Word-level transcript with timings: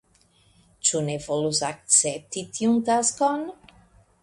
Ĉu 0.89 1.01
ne 1.09 1.17
volus 1.25 1.61
akcepti 1.69 2.45
tiun 2.57 2.83
taskon? 2.91 3.49